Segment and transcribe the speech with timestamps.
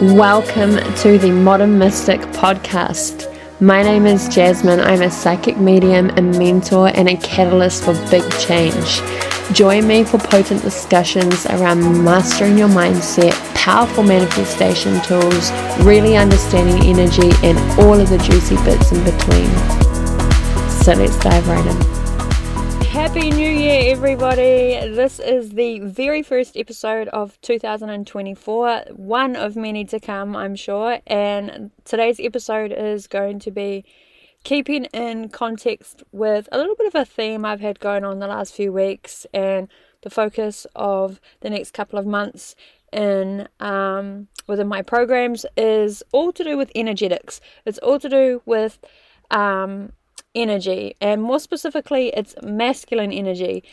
[0.00, 3.28] Welcome to the Modern Mystic podcast.
[3.60, 4.80] My name is Jasmine.
[4.80, 9.02] I'm a psychic medium, a mentor, and a catalyst for big change.
[9.52, 17.30] Join me for potent discussions around mastering your mindset, powerful manifestation tools, really understanding energy,
[17.46, 19.50] and all of the juicy bits in between.
[20.82, 21.99] So let's dive right in.
[22.90, 24.74] Happy New Year, everybody!
[24.92, 30.98] This is the very first episode of 2024, one of many to come, I'm sure.
[31.06, 33.84] And today's episode is going to be
[34.42, 38.26] keeping in context with a little bit of a theme I've had going on the
[38.26, 39.68] last few weeks and
[40.02, 42.56] the focus of the next couple of months
[42.92, 47.40] in um, within my programs is all to do with energetics.
[47.64, 48.80] It's all to do with
[49.30, 49.92] um,
[50.34, 53.64] energy, and more specifically, it's masculine energy.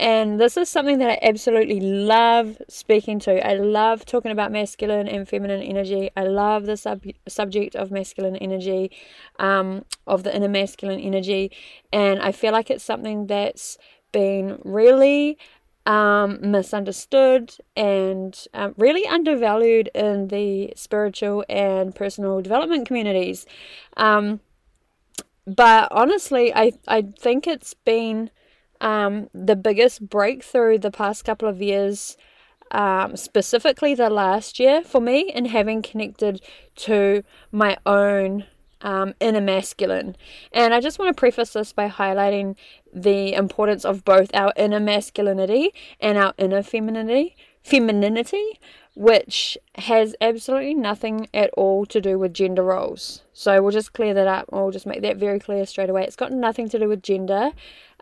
[0.00, 3.46] And this is something that I absolutely love speaking to.
[3.46, 6.10] I love talking about masculine and feminine energy.
[6.16, 8.90] I love the sub- subject of masculine energy,
[9.38, 11.52] um, of the inner masculine energy.
[11.92, 13.78] And I feel like it's something that's
[14.10, 15.38] been really
[15.86, 23.46] um, misunderstood and um, really undervalued in the spiritual and personal development communities.
[23.96, 24.40] Um,
[25.46, 28.30] but honestly, I I think it's been
[28.80, 32.16] um, the biggest breakthrough the past couple of years,
[32.70, 36.42] um, specifically the last year for me, in having connected
[36.76, 38.44] to my own
[38.82, 40.16] um, inner masculine.
[40.52, 42.56] And I just want to preface this by highlighting
[42.92, 47.36] the importance of both our inner masculinity and our inner femininity.
[47.62, 48.58] Femininity,
[48.94, 53.22] which has absolutely nothing at all to do with gender roles.
[53.32, 54.46] So we'll just clear that up.
[54.50, 56.04] We'll just make that very clear straight away.
[56.04, 57.52] It's got nothing to do with gender.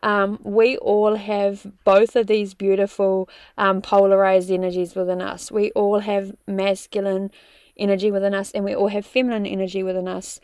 [0.02, 5.52] Um, we all have both of these beautiful um, polarized energies within us.
[5.52, 7.30] We all have masculine
[7.76, 10.40] energy within us, and we all have feminine energy within us.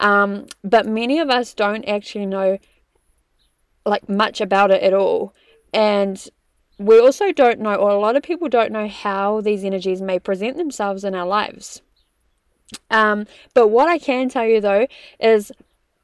[0.00, 2.58] Um, but many of us don't actually know
[3.86, 5.34] like much about it at all.
[5.72, 6.26] And
[6.78, 10.18] we also don't know, or a lot of people don't know, how these energies may
[10.18, 11.82] present themselves in our lives.
[12.90, 14.86] Um, but what I can tell you though
[15.20, 15.52] is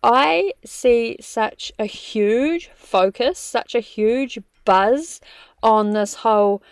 [0.03, 5.21] I see such a huge focus, such a huge buzz
[5.63, 6.63] on this whole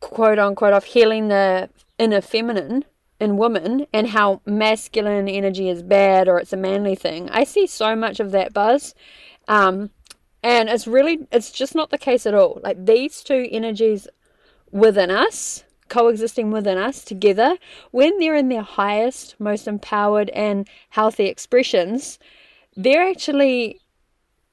[0.00, 2.84] quote unquote of healing the inner feminine
[3.20, 7.28] in women and how masculine energy is bad or it's a manly thing.
[7.30, 8.94] I see so much of that buzz.
[9.48, 9.90] Um,
[10.48, 12.58] and it's really, it's just not the case at all.
[12.64, 14.08] Like these two energies
[14.70, 17.58] within us, coexisting within us together,
[17.90, 22.18] when they're in their highest, most empowered, and healthy expressions,
[22.74, 23.78] they're actually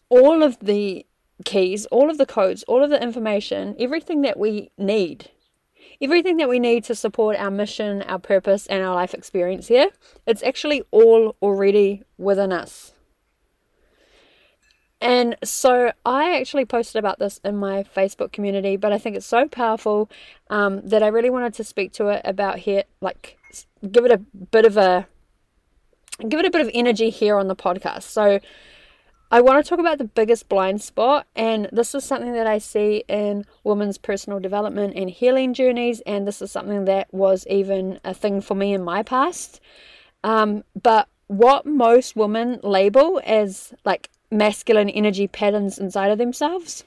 [0.10, 1.06] all of the
[1.46, 5.32] keys, all of the codes, all of the information, everything that we need.
[6.02, 9.92] Everything that we need to support our mission, our purpose, and our life experience here,
[10.28, 12.92] it's actually all already within us.
[15.02, 19.26] And so I actually posted about this in my Facebook community, but I think it's
[19.26, 20.10] so powerful
[20.50, 23.38] um, that I really wanted to speak to it about here, like
[23.92, 25.08] give it a bit of a
[26.30, 28.04] give it a bit of energy here on the podcast.
[28.04, 28.40] So
[29.32, 32.58] I want to talk about the biggest blind spot, and this is something that I
[32.58, 38.00] see in women's personal development and healing journeys, and this is something that was even
[38.06, 39.60] a thing for me in my past.
[40.24, 46.84] Um, but what most women label as like masculine energy patterns inside of themselves.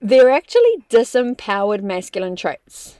[0.00, 2.98] They're actually disempowered masculine traits.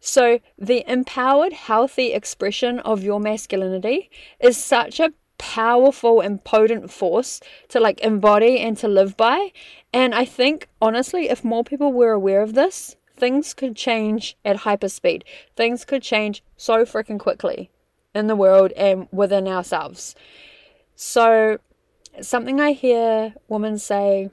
[0.00, 7.40] So, the empowered, healthy expression of your masculinity is such a powerful and potent force
[7.68, 9.52] to like embody and to live by.
[9.92, 14.58] And I think, honestly, if more people were aware of this, things could change at
[14.58, 15.22] hyperspeed.
[15.56, 17.70] Things could change so freaking quickly
[18.14, 20.14] in the world and within ourselves.
[20.94, 21.58] So,
[22.20, 24.30] something I hear women say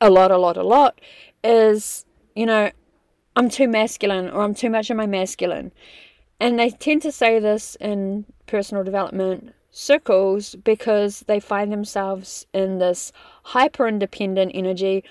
[0.00, 1.00] a lot, a lot, a lot
[1.42, 2.04] is,
[2.34, 2.70] you know,
[3.36, 5.72] I'm too masculine or I'm too much of my masculine.
[6.40, 12.78] And they tend to say this in personal development circles because they find themselves in
[12.78, 13.12] this
[13.44, 15.04] hyper independent energy.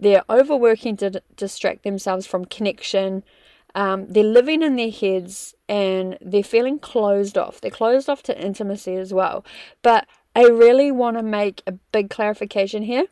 [0.00, 3.22] They're overworking to d- distract themselves from connection,
[3.74, 7.60] um, they're living in their heads and they're feeling closed off.
[7.60, 9.44] They're closed off to intimacy as well.
[9.82, 13.06] But I really want to make a big clarification here.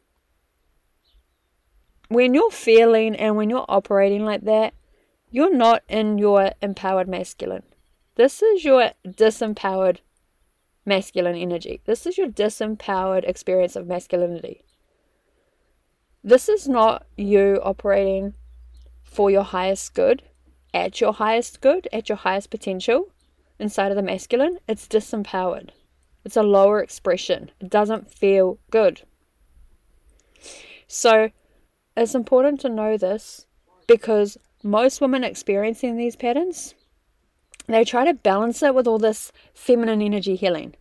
[2.09, 4.75] When you're feeling and when you're operating like that,
[5.31, 7.63] you're not in your empowered masculine.
[8.17, 9.99] This is your disempowered
[10.85, 11.81] masculine energy.
[11.85, 14.65] This is your disempowered experience of masculinity.
[16.23, 18.35] This is not you operating
[19.05, 20.23] for your highest good,
[20.73, 23.11] at your highest good, at your highest potential
[23.59, 25.71] inside of the masculine, it's disempowered.
[26.25, 27.51] It's a lower expression.
[27.61, 29.03] It doesn't feel good.
[30.87, 31.31] So
[31.97, 33.47] it's important to know this
[33.87, 36.75] because most women experiencing these patterns,
[37.67, 40.75] they try to balance it with all this feminine energy healing,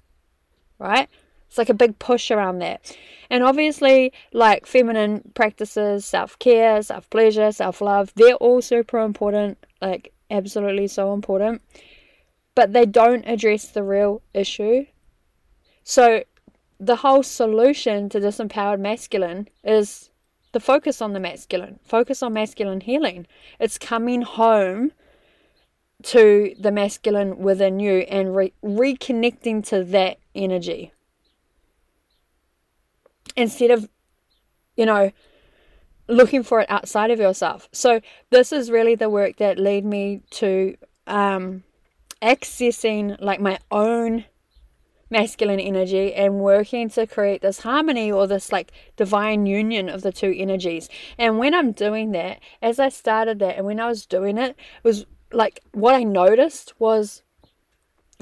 [0.78, 1.10] right?
[1.48, 2.96] It's like a big push around that.
[3.30, 9.58] And obviously, like feminine practices, self care, self pleasure, self love, they're all super important,
[9.82, 11.62] like absolutely so important.
[12.56, 14.86] But they don't address the real issue.
[15.84, 16.24] So,
[16.80, 20.10] the whole solution to disempowered masculine is
[20.52, 23.28] the focus on the masculine, focus on masculine healing.
[23.60, 24.94] It's coming home
[26.04, 30.94] to the masculine within you and re- reconnecting to that energy
[33.36, 33.90] instead of,
[34.76, 35.12] you know,
[36.10, 37.70] looking for it outside of yourself.
[37.72, 40.76] So, this is really the work that led me to
[41.08, 41.64] um,
[42.22, 44.26] accessing like my own
[45.10, 50.12] masculine energy and working to create this harmony or this like divine union of the
[50.12, 50.90] two energies.
[51.18, 54.52] And when I'm doing that, as I started that and when I was doing it,
[54.52, 57.24] it was like what I noticed was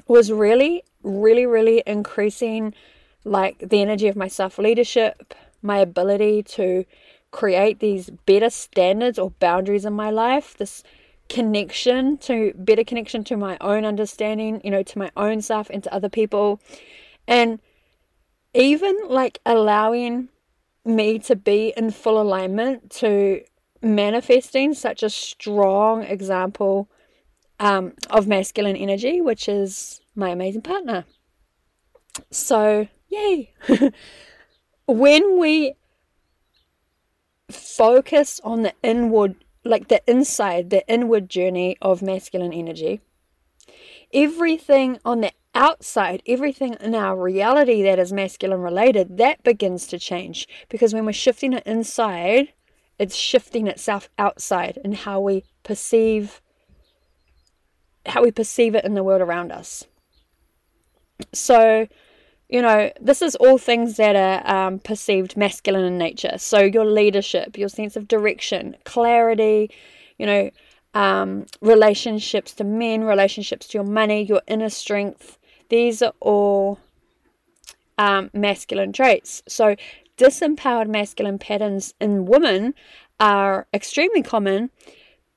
[0.07, 2.73] was really really really increasing
[3.23, 6.85] like the energy of my self leadership, my ability to
[7.37, 10.81] create these better standards or boundaries in my life, this
[11.29, 15.83] connection to better connection to my own understanding, you know, to my own self and
[15.83, 16.59] to other people.
[17.27, 17.59] And
[18.55, 20.29] even like allowing
[20.83, 23.43] me to be in full alignment to
[23.83, 26.89] manifesting such a strong example
[27.59, 31.05] um, of masculine energy, which is my amazing partner.
[32.31, 33.53] So, Yay!
[34.87, 35.75] when we
[37.49, 43.01] focus on the inward, like the inside, the inward journey of masculine energy,
[44.13, 49.97] everything on the outside, everything in our reality that is masculine related, that begins to
[49.97, 50.47] change.
[50.69, 52.53] Because when we're shifting it inside,
[52.99, 56.41] it's shifting itself outside and how we perceive
[58.05, 59.85] how we perceive it in the world around us.
[61.33, 61.87] So
[62.49, 66.37] you know, this is all things that are um, perceived masculine in nature.
[66.37, 69.69] So your leadership, your sense of direction, clarity,
[70.17, 70.49] you know,
[70.93, 75.37] um, relationships to men, relationships to your money, your inner strength.
[75.69, 76.79] These are all
[77.97, 79.43] um, masculine traits.
[79.47, 79.75] So
[80.17, 82.73] disempowered masculine patterns in women
[83.19, 84.69] are extremely common,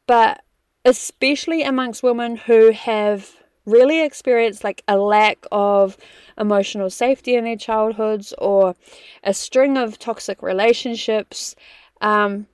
[0.07, 0.43] but
[0.85, 3.35] especially amongst women who have
[3.71, 5.97] really experienced like a lack of
[6.39, 8.75] emotional safety in their childhoods or
[9.23, 11.55] a string of toxic relationships,
[12.01, 12.47] um,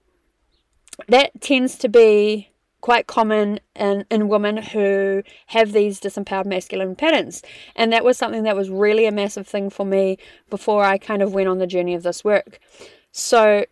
[1.08, 7.42] that tends to be quite common in, in women who have these disempowered masculine patterns.
[7.74, 10.18] And that was something that was really a massive thing for me
[10.50, 12.60] before I kind of went on the journey of this work.
[13.10, 13.64] So,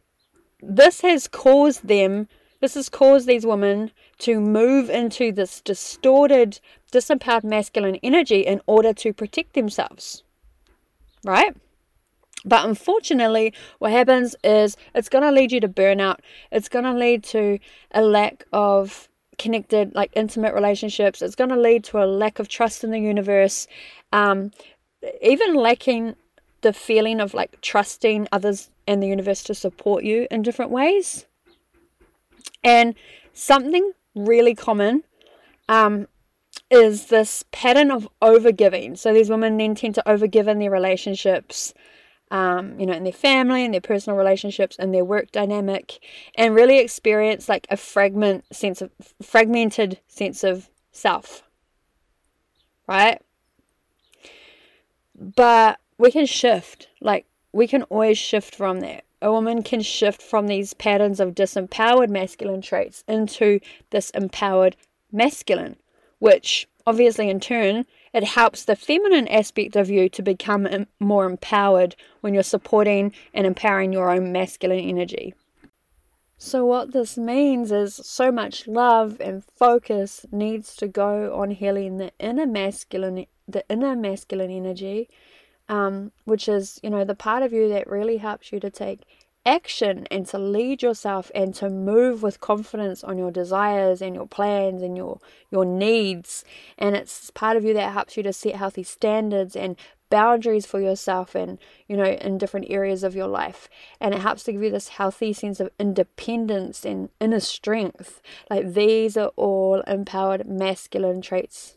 [0.61, 2.26] this has caused them,
[2.64, 6.58] this has caused these women to move into this distorted
[6.90, 10.22] disempowered masculine energy in order to protect themselves.
[11.25, 11.55] Right?
[12.43, 16.20] But unfortunately, what happens is it's going to lead you to burnout.
[16.50, 17.58] It's going to lead to
[17.90, 21.20] a lack of connected, like intimate relationships.
[21.20, 23.67] It's going to lead to a lack of trust in the universe.
[24.10, 24.53] Um,
[25.20, 26.17] even lacking
[26.62, 31.27] the feeling of like trusting others and the universe to support you in different ways.
[32.65, 32.94] And
[33.35, 35.05] something really common
[35.69, 36.09] um,
[36.71, 38.97] is this pattern of overgiving.
[38.97, 41.75] So these women then tend to overgive in their relationships,
[42.31, 45.99] um, you know, in their family, in their personal relationships, in their work dynamic,
[46.35, 48.91] and really experience like a fragment sense of
[49.23, 51.43] fragmented sense of self.
[52.89, 53.21] Right?
[55.15, 59.04] But we can shift, like we can always shift from that.
[59.23, 64.77] A woman can shift from these patterns of disempowered masculine traits into this empowered
[65.11, 65.77] masculine
[66.25, 71.94] which obviously in turn it helps the feminine aspect of you to become more empowered
[72.23, 75.35] when you're supporting and empowering your own masculine energy.
[76.39, 81.99] So, what this means is so much love and focus needs to go on healing
[81.99, 85.09] the inner masculine, the inner masculine energy,
[85.69, 89.03] um, which is you know the part of you that really helps you to take
[89.47, 94.27] action and to lead yourself and to move with confidence on your desires and your
[94.27, 96.44] plans and your your needs.
[96.79, 99.77] And it's part of you that helps you to set healthy standards and
[100.11, 103.69] boundaries for yourself and you know in different areas of your life.
[104.01, 108.23] And it helps to give you this healthy sense of independence and inner strength.
[108.49, 111.75] Like these are all empowered masculine traits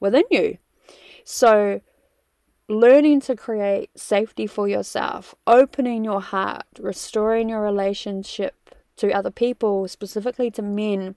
[0.00, 0.58] within you.
[1.24, 1.82] So
[2.68, 9.88] learning to create safety for yourself, opening your heart, restoring your relationship to other people,
[9.88, 11.14] specifically to men,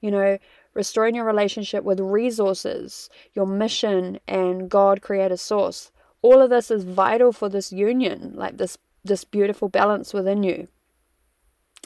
[0.00, 0.38] you know,
[0.74, 5.92] restoring your relationship with resources, your mission, and God creator source.
[6.22, 10.68] All of this is vital for this union, like this this beautiful balance within you.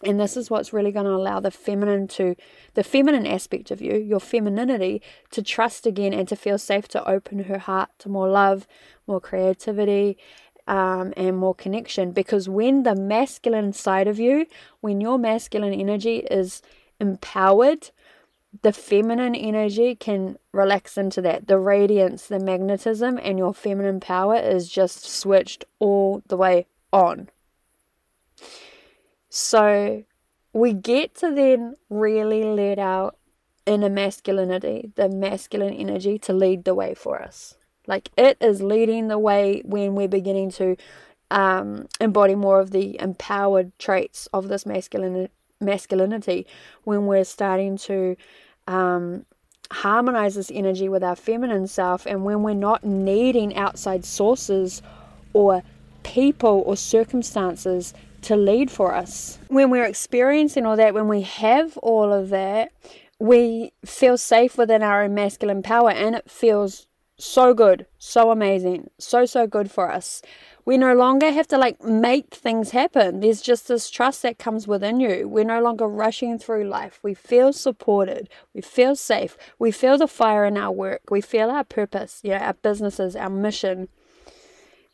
[0.05, 2.35] And this is what's really going to allow the feminine to,
[2.75, 7.09] the feminine aspect of you, your femininity, to trust again and to feel safe to
[7.09, 8.67] open her heart to more love,
[9.07, 10.19] more creativity,
[10.67, 12.13] um, and more connection.
[12.13, 14.47] Because when the masculine side of you,
[14.81, 16.63] when your masculine energy is
[16.99, 17.91] empowered,
[18.63, 21.47] the feminine energy can relax into that.
[21.47, 27.29] The radiance, the magnetism, and your feminine power is just switched all the way on.
[29.35, 30.05] So
[30.53, 33.17] we get to then really let out
[33.65, 37.55] inner masculinity, the masculine energy to lead the way for us.
[37.87, 40.77] Like it is leading the way when we're beginning to
[41.31, 45.31] um, embody more of the empowered traits of this masculine
[45.63, 46.47] masculinity
[46.85, 48.17] when we're starting to
[48.67, 49.25] um,
[49.71, 54.83] harmonize this energy with our feminine self and when we're not needing outside sources
[55.33, 55.63] or
[56.03, 59.39] people or circumstances to lead for us.
[59.49, 62.73] When we're experiencing all that, when we have all of that,
[63.19, 66.87] we feel safe within our own masculine power and it feels
[67.19, 70.23] so good, so amazing, so, so good for us.
[70.65, 73.21] We no longer have to like make things happen.
[73.21, 75.29] There's just this trust that comes within you.
[75.29, 77.01] We're no longer rushing through life.
[77.03, 78.29] We feel supported.
[78.55, 79.37] We feel safe.
[79.59, 81.03] We feel the fire in our work.
[81.11, 83.89] We feel our purpose, you know, our businesses, our mission.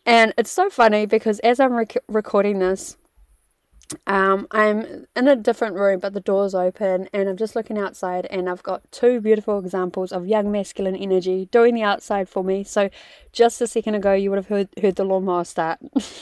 [0.08, 2.96] And it's so funny because as I'm rec- recording this,
[4.06, 8.24] um, I'm in a different room, but the door's open, and I'm just looking outside,
[8.30, 12.64] and I've got two beautiful examples of young masculine energy doing the outside for me.
[12.64, 12.88] So,
[13.32, 15.78] just a second ago, you would have heard heard the lawnmower start.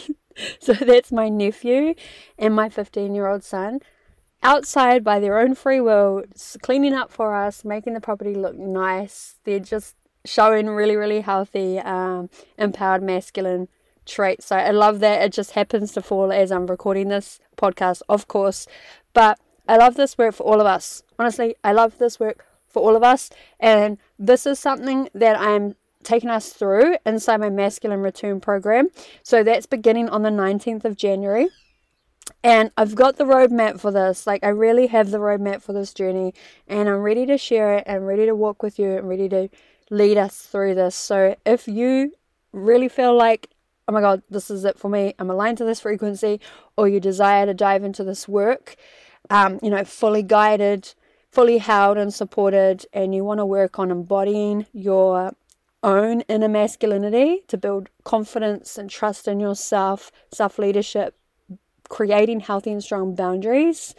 [0.59, 1.95] so that's my nephew
[2.37, 3.79] and my 15 year old son
[4.43, 6.25] outside by their own free will,
[6.61, 9.37] cleaning up for us, making the property look nice.
[9.45, 12.29] They're just showing really, really healthy, um,
[12.59, 13.69] empowered masculine
[14.07, 14.47] traits.
[14.47, 18.29] So I love that it just happens to fall as I'm recording this podcast, of
[18.29, 18.67] course.
[19.13, 21.03] But I love this work for all of us.
[21.19, 23.31] Honestly, I love this work for all of us.
[23.59, 28.89] And this is something that I'm taking us through inside my masculine return program.
[29.23, 31.49] So that's beginning on the 19th of January.
[32.45, 34.27] And I've got the roadmap for this.
[34.27, 36.33] Like, I really have the roadmap for this journey.
[36.69, 39.49] And I'm ready to share it and ready to walk with you and ready to
[39.91, 40.95] lead us through this.
[40.95, 42.13] So if you
[42.53, 43.49] really feel like
[43.89, 45.15] oh my God, this is it for me.
[45.19, 46.41] I'm aligned to this frequency,
[46.77, 48.77] or you desire to dive into this work,
[49.31, 50.95] um, you know, fully guided,
[51.31, 55.33] fully held and supported, and you want to work on embodying your
[55.83, 61.17] own inner masculinity to build confidence and trust in yourself, self leadership,
[61.89, 63.95] creating healthy and strong boundaries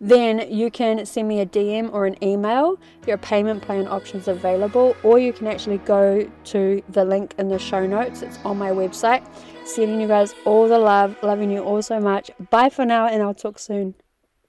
[0.00, 2.78] then you can send me a DM or an email.
[3.08, 7.58] Are payment plan options available, or you can actually go to the link in the
[7.58, 8.22] show notes.
[8.22, 9.26] It's on my website.
[9.64, 12.30] Sending you guys all the love, loving you all so much.
[12.50, 13.94] Bye for now, and I'll talk soon.